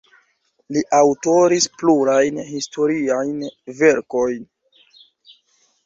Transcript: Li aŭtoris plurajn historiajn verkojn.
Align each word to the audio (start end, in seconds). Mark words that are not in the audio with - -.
Li 0.77 0.81
aŭtoris 0.99 1.67
plurajn 1.83 2.41
historiajn 2.49 3.47
verkojn. 3.83 4.53